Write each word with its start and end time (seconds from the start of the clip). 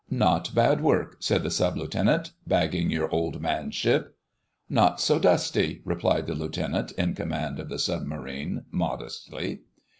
"Not 0.09 0.55
bad 0.55 0.81
work," 0.81 1.17
said 1.19 1.43
the 1.43 1.51
Sub 1.51 1.77
Lieutenant, 1.77 2.31
"bagging 2.47 2.89
your 2.89 3.07
Old 3.13 3.39
Man's 3.39 3.75
ship." 3.75 4.17
"Not 4.67 4.99
so 4.99 5.19
dusty," 5.19 5.83
replied 5.85 6.25
the 6.25 6.33
Lieutenant 6.33 6.91
in 6.93 7.13
command 7.13 7.59
of 7.59 7.69
the 7.69 7.77
Submarine, 7.77 8.63
modestly. 8.71 9.59